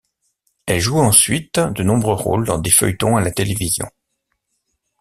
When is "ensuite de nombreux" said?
0.99-2.15